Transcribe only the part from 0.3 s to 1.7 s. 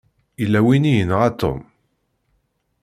Yella win i yenɣa Tom.